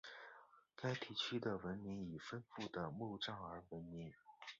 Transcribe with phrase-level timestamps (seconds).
[0.75, 4.11] 该地区的文明以丰富的墓葬而闻名。